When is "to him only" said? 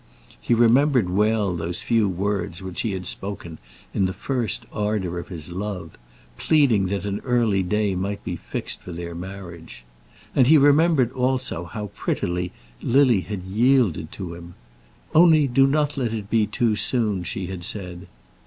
14.13-15.45